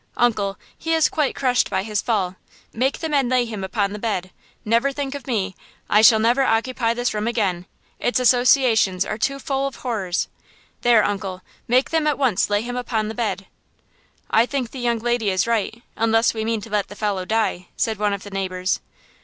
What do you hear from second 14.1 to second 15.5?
"I think the young lady is